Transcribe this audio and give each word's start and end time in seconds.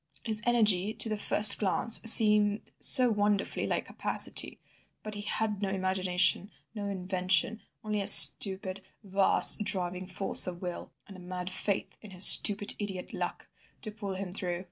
His 0.25 0.41
energy 0.47 0.95
to 0.95 1.09
the 1.09 1.15
first 1.19 1.59
glance 1.59 2.01
seemed 2.01 2.71
so 2.79 3.11
wonderfully 3.11 3.67
like 3.67 3.85
capacity! 3.85 4.59
But 5.03 5.13
he 5.13 5.21
had 5.21 5.61
no 5.61 5.69
imagination, 5.69 6.49
no 6.73 6.87
invention, 6.87 7.61
only 7.83 8.01
a 8.01 8.07
stupid, 8.07 8.81
vast, 9.03 9.63
driving 9.63 10.07
force 10.07 10.47
of 10.47 10.59
will, 10.59 10.91
and 11.07 11.15
a 11.15 11.19
mad 11.19 11.51
faith 11.51 11.99
in 12.01 12.09
his 12.09 12.25
stupid 12.25 12.73
idiot 12.79 13.13
'luck' 13.13 13.47
to 13.83 13.91
pull 13.91 14.15
him 14.15 14.33
through. 14.33 14.59